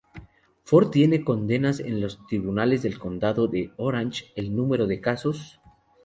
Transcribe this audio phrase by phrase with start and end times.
[0.63, 5.59] Ford tiene condenas en los Tribunales del Condado de Orange, el número de casos:.